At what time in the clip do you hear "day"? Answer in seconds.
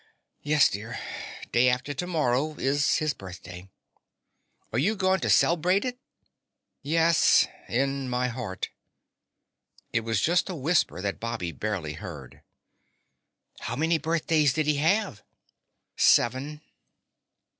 1.51-1.69